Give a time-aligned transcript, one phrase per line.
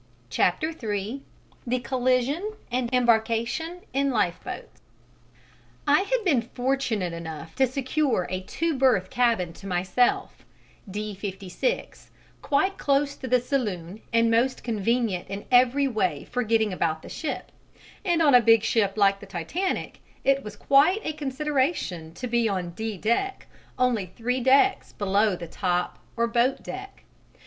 [0.31, 1.21] CHAPTER III
[1.67, 4.81] THE COLLISION AND EMBARKATION IN LIFEBOATS
[5.85, 10.43] I had been fortunate enough to secure a two berth cabin to myself,
[10.89, 12.09] D 56,
[12.41, 17.07] quite close to the saloon and most convenient in every way for getting about the
[17.07, 17.51] ship;
[18.03, 22.49] and on a big ship like the Titanic it was quite a consideration to be
[22.49, 23.45] on D deck,
[23.77, 27.03] only three decks below the top or boat deck.